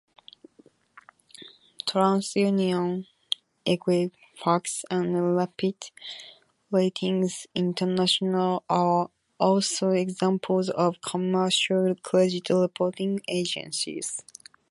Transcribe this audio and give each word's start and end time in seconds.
TransUnion, 1.85 3.05
Equifax, 3.67 4.83
and 4.89 5.35
Rapid 5.37 5.75
Ratings 6.71 7.45
International 7.53 8.63
are 8.67 9.11
also 9.39 9.91
examples 9.91 10.71
of 10.71 11.01
commercial 11.01 11.93
credit 12.01 12.49
reporting 12.49 13.21
agencies. 13.27 14.23